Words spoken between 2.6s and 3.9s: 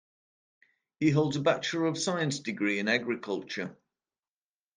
in Agriculture.